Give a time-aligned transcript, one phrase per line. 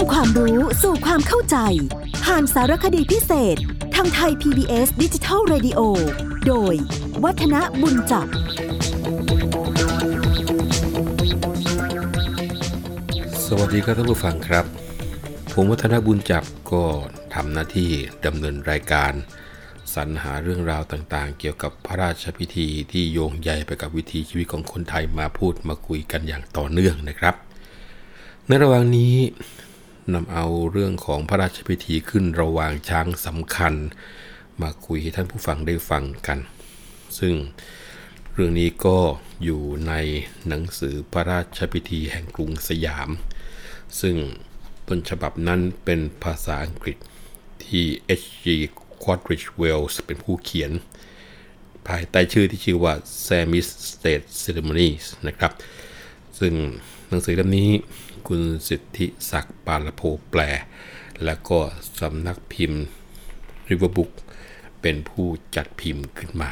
[0.00, 1.56] ำความรู้สู่ความเข้าใจ
[2.24, 3.56] ผ่านสารคดีพิเศษ
[3.94, 5.80] ทางไทย PBS ดิจิทัล Radio
[6.46, 6.74] โดย
[7.24, 8.26] วัฒนบุญจับ
[13.46, 14.64] สวัสดีครับท่านผู้ฟังครับ
[15.52, 16.84] ผมวัฒนบุญจับก็
[17.34, 17.90] ทำหน้าที่
[18.26, 19.12] ดำเนินรายการ
[19.94, 27.34] สรรหาเรื่องราวต่างๆ เกี่ยวกับพระราชพิธีที่โยงใยไปกับวิถีชีวิตของคนไทยมาพูดมาคุยกันอย่างต่อเนื่องนะครับ
[28.46, 29.14] ในระหว่างนี้
[30.14, 33.74] นำเอาเรื่องของพระราชพิธีขึ้นระหว่างช้างสำคัญ
[34.62, 36.38] มาคุยให้ท่านผู้ฟังได้ฟังกัน
[37.18, 37.34] ซึ่ง
[38.34, 38.98] เรื่องนี้ก็
[39.44, 39.92] อยู่ใน
[40.48, 43.08] หนังสือพระราชพิธีแห่งกรุงสยาม
[44.00, 44.16] ซึ่ง
[44.88, 46.96] ต้นฉบับนั้นเป็นภาษาอังกฤษ
[47.64, 47.84] ที่
[48.20, 48.46] H.G.
[49.02, 50.72] Quadrich Wells เป็นผู้เขียน
[51.88, 52.94] ภายใต้ชื่อที่ชื่อว่า
[53.26, 55.52] Samis State Ceremonies นะครับ
[56.40, 56.54] ซึ่ง
[57.12, 57.70] หนังสือเล่มนี้
[58.28, 60.40] คุณสิทธิศักดิ์ปาลโพแปล
[61.24, 61.58] แล้วก็
[62.00, 62.82] สำนักพิมพ์
[63.68, 64.12] River Book
[64.82, 66.50] เป็นผู้จัดพิมพ์ขึ้นมา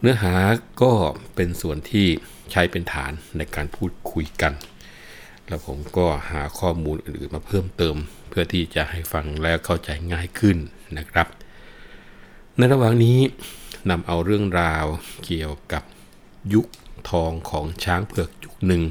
[0.00, 0.34] เนื้อหา
[0.82, 0.92] ก็
[1.34, 2.06] เป็นส่วนที่
[2.50, 4.52] ใช้เป็นฐานในการพูดคุยกัน
[5.46, 7.96] แล้วผมก็หาข้อมูลอื่นๆมาเพิ่มเติม
[8.28, 10.56] เพื่อที่จะให้ฟังแล้วเข้าใจง่ายขึ้น
[10.98, 11.26] นะครับ
[12.56, 13.18] ในระหว่างนี้
[13.90, 14.84] นำเอาเรื่องราว
[15.24, 15.82] เกี่ยวกับ
[16.54, 16.66] ยุค
[17.10, 18.82] ทองของช้างเผือกยุคหนึ่ง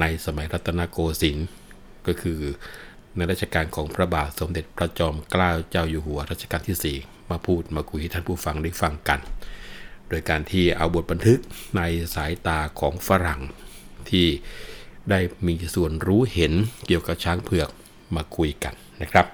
[0.00, 1.48] ในสมัยรัตนโกสินทร์
[2.06, 2.40] ก็คือ
[3.16, 9.20] ในรัชกาลของพระบาทสมเด็จพระจอมเกล้าเจ้าอยู่หัวรัชกาลที่ 4 มาพูดมาคุยให้ท่านผู้ฟังได้ฟังกัน
[10.08, 11.38] โดยการที่เอาบทบันทึก
[11.76, 11.82] ใน
[12.14, 13.40] สายตาของฝรั่ง
[14.10, 14.26] ที่
[15.10, 16.52] ได้มีส่วนรู้เห็น
[16.86, 17.68] เกี่ยวกับช้างเผือก
[18.16, 19.26] มาคุยกันนะครับ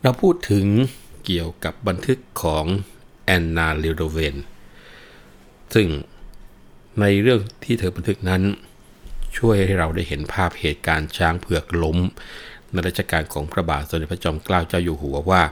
[0.00, 0.66] เราพูดถึง
[1.24, 2.64] เกี่ยวกับบันทึกของ
[3.24, 4.36] แอนนาเลโดเวน
[5.74, 5.88] ซึ่ง
[7.00, 8.42] ในเรื่องที่เธอบันทึกนั้น
[9.36, 11.98] ช่วยให้เราได้เห็นภาพเหตุการณ์ช้างเผือกล้ม
[12.70, 15.42] ในรัชกาลของพระบาทสมเด็จพระจอมเกล้าเจ้าอยู่หัวว่า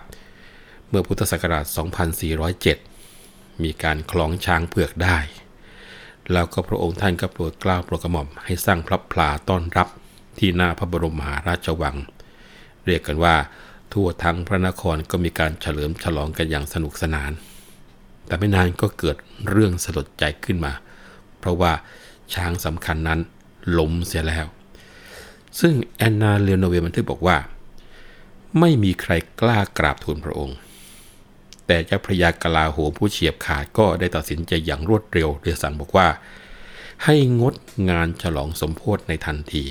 [0.88, 1.64] เมื่อพุทธศักราช
[2.84, 5.18] 2407 มีการคล้องช้างเผือกได้
[6.32, 9.88] แล้วก็พระองค์ท่านก็โปรดเกล้าโปรดกระหม่อมให้สร้างพระพลาต้อนรับ
[10.38, 11.96] ที่หน้าพระบรมมหาราชวัง
[12.86, 13.36] เรียกกันว่า
[13.92, 17.32] ทั่วทั้งพระนครก็มีการเฉลิมฉลองกันอย่างสนุกสนาน
[18.26, 19.16] แต่ไม่นานก็เกิด
[19.50, 20.72] เรื่องสลดใจขึ้นมา
[21.42, 21.72] เพราะว่า
[22.34, 23.20] ช้างสำคัญนั้น
[23.78, 24.46] ล้มเสียแล้ว
[25.60, 27.36] ซึ่งแอนนาเลโนเวบันทึกบอกว่า
[28.60, 30.56] ไม่มีใครกล้ากราบทูลพระองค์
[31.66, 36.08] แต่เจ้าพระยากลาโหผู้เฉียบขาดก็ได้ตัดสินใจอย่างรวดเร็วโดยสั่งบอกว่า
[37.04, 37.54] ให้งด
[37.90, 39.64] งานฉลองสมโพธิในทันที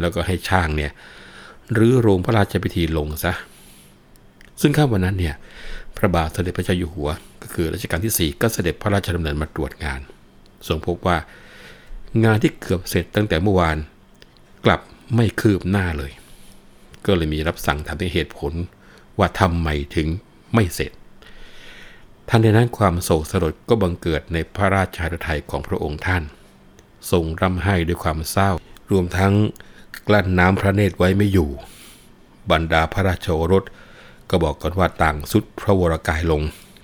[0.00, 0.92] แล้วก็ให้ช่างเนี่ย
[1.72, 3.32] หรือโรงพระราชพิธีลงซะ
[4.60, 5.34] ซึ่งข้าวันนั้นเนี่ย
[5.96, 7.10] พระบาทสมเด็จพระเจ้าอยู่หัว
[7.42, 10.00] ก็คือรัชกาลที่ 4 ก็เสด็จพระราชดำเนินมาตรวจงาน
[10.66, 11.18] ทรงพบว่า
[12.24, 13.76] งานที่เกือบเสร็จตั้งแต่เมื่อวาน
[14.64, 14.80] กลับ
[15.14, 16.12] ไม่คืบหน้าเลย
[17.06, 18.52] ก็เลยมีรับสั่งทำให้เหตุผล
[19.18, 20.08] ว่าทำไมถึง
[20.54, 20.92] ไม่เสร็จ
[22.28, 26.22] ท่านในนั้นความโศกสลดก็บังเกิดในพระราชาไทยของพระองค์ท่าน
[27.10, 28.50] ทรงร่ำไห้ด้วยความเศร้า
[28.90, 29.34] รวมทั้ง
[30.08, 31.50] กลั้นน้ำพระเนตรไว้ไม่อยู่
[32.50, 33.64] บรรดาพระราชโอรส
[34.30, 36.42] ก็บอกกันว่าต่างสุดพระวรกายลง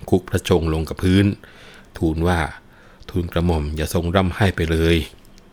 [0.09, 1.25] คุกพระชงลงกับพื้น
[1.97, 2.39] ทูลว่า
[3.15, 4.97] ทูลกระหม่อมอย่าทรงร่ำไห้ไปเลย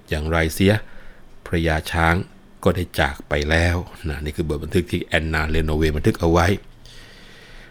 [0.09, 0.75] อย่างไรเสีย
[1.47, 2.15] พระยาช้าง
[2.65, 3.77] ก็ได้จากไปแล้ว
[4.09, 6.47] นะนี่คือบทบันทึกที่แอนนาเลโนเวบันทึกเอาไว้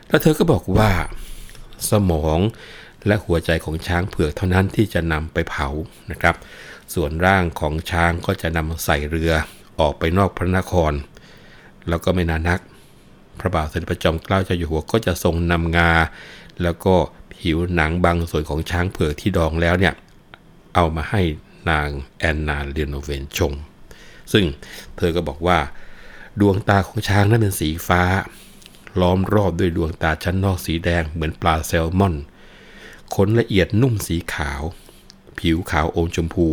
[0.07, 0.91] แล้วเธอก็บอกว่า
[1.90, 2.40] สมอง
[3.07, 5.68] และหัวใจของช้างเผือกเท่านั้นที่จะนำไปเผา
[6.12, 6.35] นะครับ
[6.94, 9.31] ส่วนร่างของช้างก็จะนำใส่เรือ
[9.79, 10.94] ออกไปนอกพระนคร
[11.90, 12.59] แล้วก็ไม่นานนัก
[13.40, 15.91] พระบาทสมเด็จพระจอมเกล้าเจ้าอยู่หัวก็จะทรงนำงา
[16.63, 16.96] แล้วก็
[17.41, 19.94] ผิวหนังบางส่วนของช้างเผือกที่ดองแล้วเนี่ย
[20.75, 21.22] เอามาให้
[21.69, 21.88] นาง
[22.19, 23.53] แอนนาเลียโนเวนชม
[24.31, 24.46] ซึ่ง
[24.97, 25.59] เธอก็บอกว่า
[26.40, 28.02] ดวงตาของช้างนั้นเป็นสีฟ้า
[29.00, 32.16] ล้อมรอบด้วยดวงตาชั้นนอกสีแดงเหมือนปลาแซลมอน
[33.16, 34.62] ขนละเอียดนุ่มสีขาว
[35.40, 36.47] ผิวขาวอมชมพู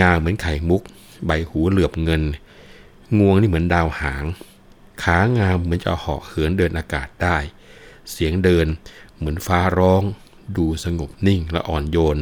[0.00, 0.82] งาเหมือนไข่มุก
[1.26, 2.22] ใบหูเหลือบเงิน
[3.18, 4.24] งวงนี่เหมือนดาวหาง
[5.02, 7.36] ขางามเหมือนจะเหาะเหินเดินอากาศได้
[8.10, 8.66] เสียงเดิน
[9.22, 10.02] เหมือนฟ้าร้อง
[10.56, 12.18] ดูสงบนิ่งและอ่อนโยน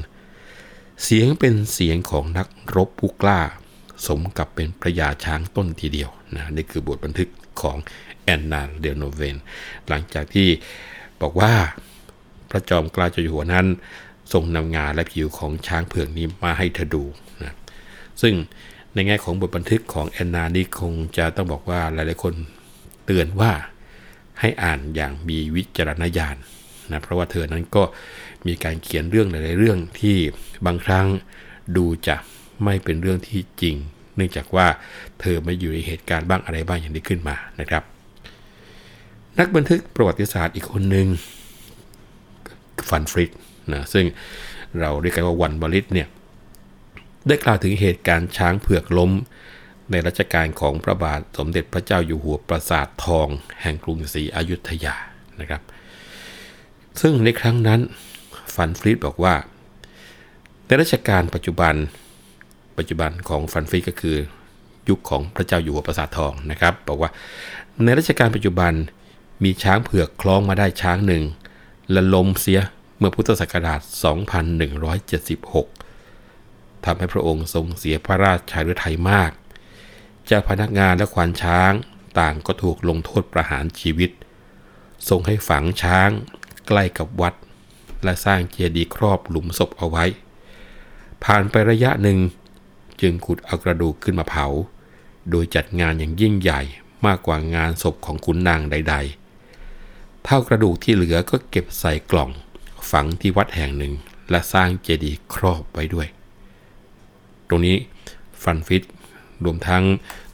[1.04, 3.40] เสียงเป็นเสียงของนักรบผู้กล้า
[4.06, 7.28] สมกับเป็นพระยาช้างต้นทีเดียวนะนี่คือบทบันทึก
[7.60, 7.76] ของ
[8.22, 9.36] แอนนาเดโนเวน
[9.88, 10.48] หลังจากที่
[11.20, 11.52] บอกว่า
[12.50, 13.66] พระจอมเกล้าเจ้าอยู่หัวนั้น
[14.32, 17.04] ทรงนำงาและผิวของช้างเผือกนี้มาให้เธอดู
[17.42, 17.54] นะ
[18.22, 18.34] ซึ่ง
[18.94, 22.34] ในแง่ของบทบันทึกของแอนนานี่คงจะต้องบอกว่าหลายๆคน
[23.04, 23.52] เตือนว่า
[24.40, 26.36] ให้อ่านอย่างมีวิจารณญาณ
[26.92, 27.82] นะเพราะว่าเธอนั้นก็
[28.46, 30.16] มีการเขียนเรื่องหลายๆเรื่องที่
[30.66, 31.06] บางครั้ง
[31.76, 32.16] ดูจะ
[32.64, 33.76] ไม่เป็นเรื่องที่จริง
[34.16, 34.66] เนื่องจากว่า
[35.20, 37.82] เธอมาอยู่ในเหตุการณ์บ้างอะไรบ้างอย่างนี้ขึ้นมานะครับ
[39.38, 41.06] นักบันทึกประวัติศาสตร์อีกคนหนึ่ง
[42.88, 43.30] ฟันฟริด
[43.72, 44.06] นะซึ่ง
[44.80, 46.08] เราเรียกกันว่าวันบริตเนี่ย
[47.28, 49.12] ได้กล่าวถึงเหตุการณ์ช้างเผือกล้ม
[49.90, 53.28] ในรัชกาลของพระบาทสมเด็จพระเจ้าอยู่หัวปราสาททอง
[53.62, 54.94] แห่งกรุงศรีอยุธยา
[55.40, 55.62] นะครับ
[57.00, 57.80] ซึ่งในครั้งนั้น
[58.54, 59.34] ฟันฟรีดบอกว่า
[60.66, 61.74] ในรัชกาลปัจจุบัน
[62.78, 64.16] ปัจจุบันของฟันฟรีดก็คือ
[64.88, 67.10] ยุคของพระเจ้าอยู่หัวปราสาททองนะครับ บอกว่า
[67.84, 68.72] ในรัชกาลปัจจุบัน
[69.44, 71.22] มีช้างเผือกคล้องมาได้ช้างหนึ่ง
[71.92, 72.60] และล้มเสีย
[72.98, 73.80] เมื่อพุทธศักราช
[75.92, 79.30] 2176 ทำให้พระองค์ทรงเสียพระราชาฤทัยมาก
[80.26, 81.72] เจ้าพนักงานและควานช้าง
[82.18, 84.10] ต่างก็ถูกลงโทษประหารชีวิต
[85.08, 86.10] ทรงให้ฝังช้าง
[86.72, 87.34] ใกล้กับวัด
[88.04, 90.04] และสร้างเจดีย์ครอบหลุมศพเอาไว้
[91.24, 92.18] ผ่านไประยะหนึ่ง
[93.00, 94.46] จึงขุดเอากระดูกขึ้นมาเผา
[95.30, 96.60] โดยจัดงานอย่างยิ่งใหญ่
[97.06, 98.94] มากกว่างานศพของขุนนางใด
[99.58, 102.30] ๆ เท่ากระดูกที่เหลือก็เก็บใส่กล่อง
[102.90, 103.94] ฝังที่วัดแห่งหนึ่ง
[104.30, 106.08] และสร้างเจดีย์ครอบไว้ด้วย
[107.48, 107.76] ตรงนี้
[108.42, 108.82] ฟันฟิต
[109.44, 109.84] รวมทั้ง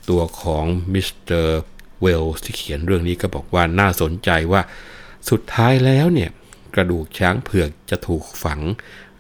[0.09, 1.61] ตัวของมิสเตอร์
[2.01, 4.63] เวลที่เขียนเรื่องนี้ก็บอกว่าน่าสนใจว่า
[5.31, 6.31] สุดท้ายแล้วเนี่ย
[6.75, 8.61] กระดูกช้างเผือกจะถูกฝัง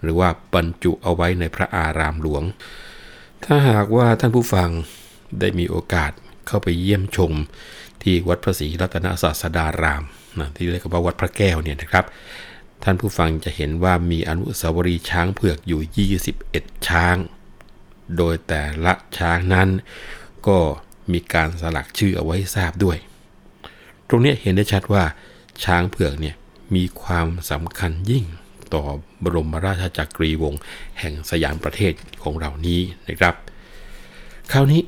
[0.03, 2.43] หรือว่าบรรจุเอาไว้ในพระอารามหลวง
[3.45, 4.71] ถ้าหากว่าท่านผู้ฟัง
[5.41, 6.13] ได้มีโอกาส
[6.47, 7.33] เข้าไปเยี่ยมชม
[8.03, 10.03] ที่วัดพระศรีรัตนศาสดาราม
[10.39, 12.05] นะที่เรียกว่าวัดพระแก้วเนี่ยนะครับ
[12.85, 16.09] ท่านผู้ฟังจะเห็นว่ามีอนุสาวรีย์ช้างเผือกอยู่
[16.39, 17.17] 21 ช้าง
[18.17, 19.69] โดยแต่ละช้างนั้น
[20.47, 20.59] ก็
[21.13, 22.99] มีการสลักชื่อเอาไว้ทราบด้วย
[24.09, 25.05] ตรงนี้เห็นได้ชัดว่า
[25.65, 26.37] ช้างเผือกเนี่ย
[26.75, 28.25] มีความสำคัญยิ่ง
[28.75, 28.85] ต่อ
[29.23, 30.61] บรมราชาจักรีวงศ์
[30.99, 31.93] แห่งสยามประเทศ
[32.23, 33.35] ของเรานี้นะครับ
[34.53, 34.83] คราวนี้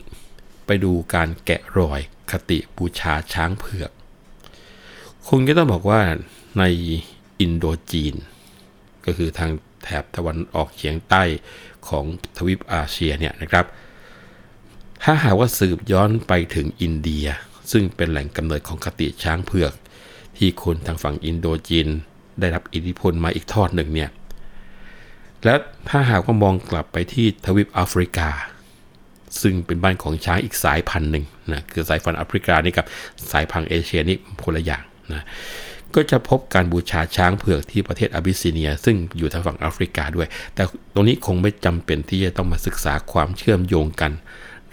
[0.66, 2.00] ไปดูการแกะรอย
[2.30, 3.90] คติบูชาช้างเผือก
[5.28, 6.00] คงจะต้องบอกว่า
[6.58, 6.64] ใน
[7.40, 8.14] อินโดจีน
[9.06, 9.50] ก็คือทาง
[9.82, 11.22] แถบตะวันออกเฉียงใต้
[11.88, 12.04] ของ
[12.36, 13.66] ทวีปเอเชียเนี่ยนะครับ
[15.02, 17.26] ถ้าหากว่าสืบย้อนไปถึงอินเดีย
[17.72, 19.72] ซึ่งเป็นแหล่งกำเนิดของคติช้างเผือก
[20.38, 21.88] ที่คนทางฝั่งอินโดจีน
[22.40, 24.10] ได้รับอิทธิพลมาอีกทอดหนึ่งเนี่ย
[25.44, 25.54] และ
[25.88, 28.28] ถ้าหากว่ามองกลับไปที่ทวีปแอฟริกา
[29.42, 32.86] ซึ่งเป็นบ้านของช้างอีกสายพันธุ์หนึ่งนะคือสายพันธุ์แอฟริกานี่กับ
[33.32, 34.82] สายพันธุ์เอเชียนี่คนละอย่าง
[35.12, 35.24] นะ
[35.94, 40.62] ก็จะพบการบูชาช้างเผือกที่ประเทศอาบิสซิเนีย ซึ่งอยู่ทางฝั่งแอฟริกาด้วย แต่
[40.94, 44.12] ตรงนี้คงไม่จำเป็นที่จะต้องมาศึกษาความเชื่อมโยงกัน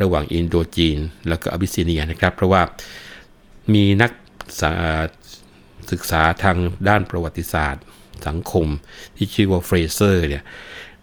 [0.02, 0.98] ระหว่างอินโดจีน
[1.28, 2.62] แล้วก็อาบิสซิเนียนะครับ เพราะว่า
[3.74, 4.12] มีนัก
[5.92, 7.84] ศึกษาทางด้านประวัติศาสตร์
[8.28, 8.68] สังคม
[9.16, 10.44] ที่ชื่อว่าเฟรเซอร์เนี่ย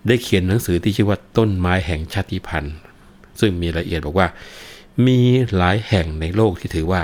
[0.06, 2.74] ได้เขียนหนังสือที่ชื่อว่าต้นไม้แห่งชาติพันธุ์
[3.40, 4.28] ซึ่งมีรายละเอียดบอกว่า
[5.06, 5.18] มี
[5.56, 7.02] หลายแห่งในโลกที่ถือว่า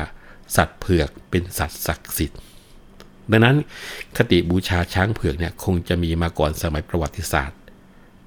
[0.56, 2.38] สัตว์เผือกเป็นสัตว์ศักดิ์สิทธิ์
[3.30, 3.56] ดังนั้น
[4.16, 7.58] คติบูชาช้างเผือกเนี่ยคงจะมีมาก่อนสมัยประวัติศาสตร์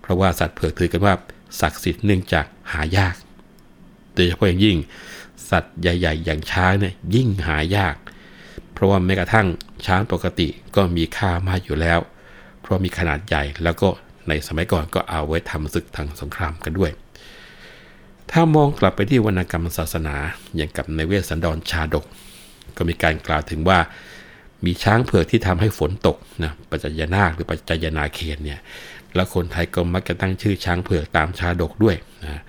[0.01, 1.13] เพราะว่าสัตว์เผือกถือกันว่า
[1.62, 3.15] ศักดิ์สิทธิ์เนื่องจากหายาก
[4.13, 4.77] โดยเฉพาะอย่างยิ่ง
[5.50, 7.95] สัตว์ใหญ่ ๆ อย่างช้างเนี่ยยิ่งหายาก
[8.81, 9.48] ราะว่าแม้กระทั่ง
[9.86, 12.00] ช้างปกติก็มีค่ามากอยู่แล้ว
[12.62, 13.89] เพราะมีขนาดใหญ่แล้วก็
[14.28, 16.92] ในสมัยก่อนก็เอาไว้ทำศึกทางสงครามกันด้วย
[18.32, 20.15] ถ้ามองกลับไปที่วรรณกรรมศาสนา
[20.55, 22.05] อย่างกับในเวสสันดรชาดก
[22.77, 23.79] ก็มีการกล่าวถึงว่า
[24.65, 28.60] มีช้างเผือกที่ทำให้ฝนตกนะปัจจยนาคหรือปัจจยนาเคนเนี่ย
[29.15, 32.41] แล้วคนไทยก็มักจะตั้งชื่อช้างเผือกตามชาดกด้วยนะ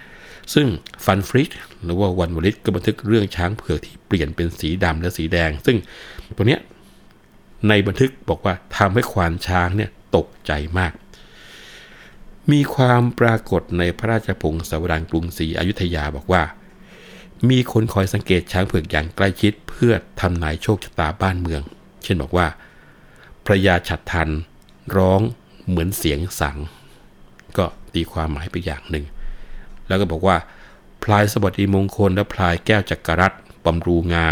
[0.54, 0.66] ซึ่ง
[1.04, 1.50] ฟันฟริก
[1.84, 5.76] หรือว่าวันวลิตก็บันทึกเรื่องช้างเผือกที่เปลี่ยนเป็นสีดำและสีแดง ซึ่ง
[6.36, 6.60] ตัวเนี้ย
[7.68, 10.92] ในบันทึกบอกว่าทำให้ควานช้างเนี่ยตกใจมาก
[12.52, 16.42] มีความปรากฏในพระราชพงศาวดารกรุงศรีอยุธยาบอกว่า
[17.50, 21.62] มีคนคอยสังเกตช้างเผือกอย่างใกล้ชิดเพื่อทำนายโชคชะตาบ้านเมือง
[22.04, 22.46] เช่นบอกว่า
[23.44, 24.28] พระยาฉัดทัน
[24.96, 25.20] ร้อง
[25.68, 26.56] เหมือนเสียงสัง
[27.58, 29.04] ก็ตีความหมายไปอย่างหนึ่ง
[29.92, 30.36] แล้วก็บอกว่า
[31.04, 33.32] พลายสวัสดีมงคล และพลายแก้วจักรรัต
[33.64, 34.26] บำรูงา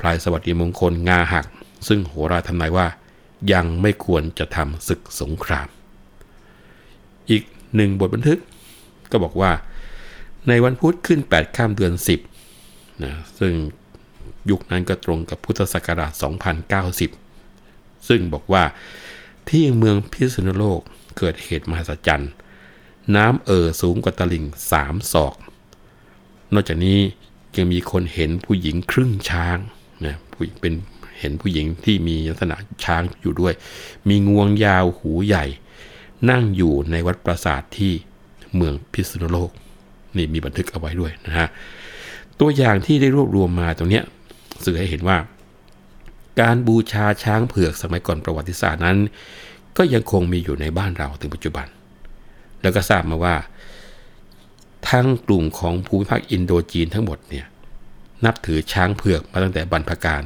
[0.00, 1.46] พลายสวัสดีมงคลงาหัก
[1.88, 2.86] ซึ่งโหราทำนายว่า
[3.52, 5.68] ยังไม่ควรจะทำศึกสงคราม
[7.30, 7.42] อีก
[7.74, 8.38] หนึ่งบทบันทึก
[9.10, 9.52] ก็บอกว่า
[10.48, 11.92] ในวันพุธขึ้น 8 ข้ามเดือน
[12.48, 13.52] 10นะซึ่ง
[14.50, 16.12] ยุคนั้นก็ตรงกับพุทธศักราช
[17.30, 18.62] 2090 ซึ่งบอกว่า
[19.50, 20.80] ที่เมืองพิษณุโลก
[21.18, 22.32] เกิดเหตุมหัศจรรย์
[23.16, 25.34] น้ำเอ่อสูงกว่าตลิ่งสามศอก
[26.54, 26.98] นอกจากนี้
[27.56, 29.58] ยังมีคนเห็นผู้หญิงครึ่งช้าง
[30.06, 30.74] นะผู้เป็น
[31.18, 33.54] เห็นผู้หญิงที่มีลักษณะช้างอยู่ด้วย
[34.08, 35.44] มีงวงยาวหูใหญ่
[36.30, 37.92] นั่งอยู่ในวัดปราสาทที่
[38.54, 39.50] เมืองพิษณุโลก
[40.16, 41.48] นี่มีบันทึกเอาไว้ด้วยนะฮะ
[42.40, 44.04] ตัวอย่างที่ได้รวบรวมมาตรงเนี้ย
[44.64, 45.18] สื่อให้เห็นว่า
[46.40, 48.98] การบูชาช้างเผือกสมัยก่อนประวัติศาสตร์นั้น
[49.76, 51.66] ก็ยังคงมีอยู่ในบ้านเราถึงปัจจุบัน
[52.62, 53.36] แล้วก็ทราบมาว่า
[54.88, 57.46] ทั้งกลุ่มของภูมิภาคอินโดจีนทั้งหมดเนี่ย
[58.24, 60.22] นับถือช้างเผือกมาตั้งแต่บรรพการ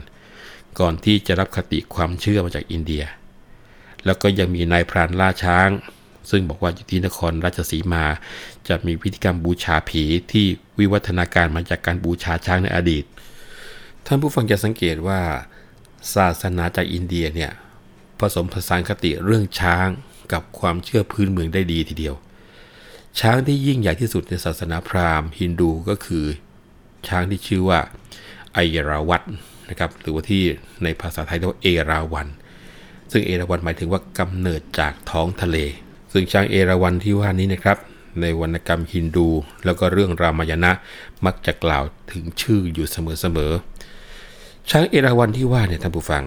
[0.79, 3.05] ก่อนที่จะรับคติความเชื่อมาจากอินเดีย
[4.05, 5.69] แล้วก็ยังมีนายพรานล่าช้าง
[6.31, 8.05] ซึ่งบอกว่าอยู่ที่นครราชสีมา
[8.69, 10.47] จะมีพิธีกรรมบูชาผีที่
[10.79, 13.05] วิวัฒนาการมาจากการบูชาช้างในอดีต
[14.07, 15.21] ท่านผู้ฟังจะสังเกตว่า
[16.15, 17.53] ศาสนาจากอินเดียเนี่ย
[18.19, 19.89] ผสมผสานคติเรื่องช้าง
[20.33, 22.15] กับความเชื่อพื้นเมืองได้ดีทีเดียว
[23.21, 26.25] ช้างที่ยิ่งใหญ่ที่สุดในศาสนาพราหมณ์ฮินดูก็คือ
[27.09, 27.79] ช้างที่ชื่อว่า
[28.53, 29.23] ไอราวัต
[29.69, 30.43] นะครับหรือว่าที่
[30.85, 32.29] ในภาษาไทยเรียกว่าเอราวัน
[33.13, 35.57] ซึ่งเอราวันหมายถึงว่ากำเนิดจากท้องทะเล
[36.13, 37.79] ซึ่งช้างเอราวันที่ว่านี้นะครับ
[38.21, 39.29] ในวรรณกรรมฮินดู
[39.65, 40.73] แล้วก็เรื่องรามายณะ
[41.27, 46.25] มักจะกล่าวถึงชื่ออยู่เสมอๆช้างเอราวันที่ว่าเนี่ยท่านผู้ฟัง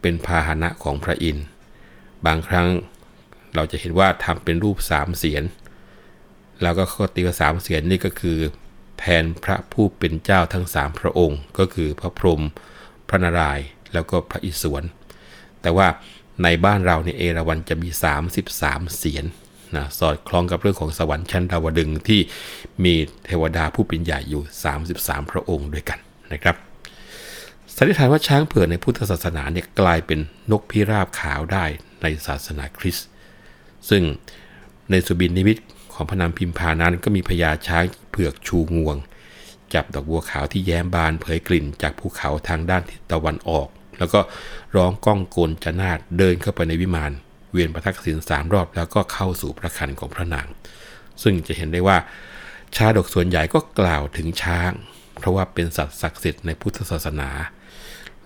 [0.00, 1.46] เป็นพาหนะของพระอินทร์
[2.26, 2.68] บางครั้ง
[3.58, 5.44] เราจะเห็นว่าทำเป็นรูปสามเสียน
[6.62, 8.38] แล้วก็ข้อตีว่าสามเสียนนี่ก็คือ
[8.98, 12.42] แทนพระผู้เป็นเจ้าทั้งสามพระองค์ ก็คือพระพรหม
[13.08, 14.84] พระนารายณ์แล้วก็พระอิศวร
[15.62, 15.88] แต่ว่า
[16.42, 17.88] ในบ้านเราเนี่ยเอราวันจะมี
[18.44, 19.24] 33 เสียน
[19.76, 22.20] นะสอดคล้องกับเรื่องของสวรรค์ชั้นดาวดึงที่
[22.84, 22.94] มี
[23.26, 24.42] เทวดาผู้เป็นใหญ่อยู่
[24.86, 25.98] 33 พระองค์ด้วยกัน
[26.32, 26.56] นะครับ
[27.76, 30.18] สันนิษฐานว่าช้างเผือกในพุทธศาสนาเนี่ยกลายเป็น
[30.50, 31.64] นกพิราบขาวได้
[32.02, 33.08] ในศาสนาคริสต์
[33.90, 34.02] ซึ่ง
[34.90, 35.58] ในสุบินนิมิต
[35.92, 38.96] ของพนามพิมพานั้นก็มีพญาช้างเผือกชูงวง
[39.74, 43.68] จับดอกบัวขาวที่แย้มบานเผยกลิ่นจากภูเขาทางด้านทิศตะวันออก
[43.98, 44.20] แล้วก็
[44.76, 47.12] ร้องก้องโกนจนาดเดินเข้าไปในวิมาน
[47.52, 50.46] เวียนประทักษิณสามรอบแล้วก็เข้าสู่พระคันของพระนาง
[51.22, 51.96] ซึ่งจะเห็นได้ว่า
[52.76, 54.72] ชาดกส่วนใหญ่ก็กล่าวถึงช้าง
[55.18, 57.30] เพราะว่าเป็นสัตว์ศักดิ์สิทธิ์ในพุทธศาสนา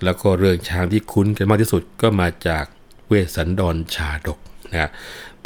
[0.04, 2.64] แล้วก็เรื่องช้างที่คุ้นกันมากที่สุดก็มาจาก
[3.06, 4.38] เวสสันดรชาดก
[4.72, 4.90] นะ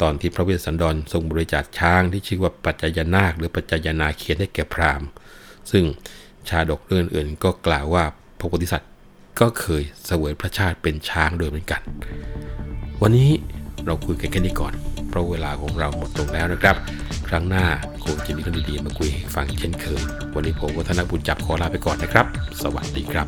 [0.01, 5.07] ตอนที่พระเวสสันดรทรงบริจาคช้างที่ชื่อว่าปัจจยนาค หรือปัจจยนาเขียนให้แก่พราหมณ์
[5.71, 5.83] ซึ่ง
[6.49, 8.03] ชาดกเรื่องอื่นก็กล่าวว่า
[8.39, 8.91] พระโพธิสัตว์
[9.39, 11.81] ก็เคยเสวยพระชาติเป็นช้างโดยเหมือนกัน
[13.01, 13.29] วันนี้
[13.85, 14.73] เราคุยกันแค่นี้ก่อน
[15.09, 16.75] เพราะเวลาของเราหมดลงแล้วนะครับ
[17.27, 17.65] ครั้งหน้า
[18.03, 20.01] คงจะมีเรื่องดีๆมาคุยให้ฟังเช่นเคย
[20.33, 22.25] วันนี้ผมวัฒนบุญจับขอลาไปก่อนนะครับ
[22.61, 23.27] สวัสดีครับ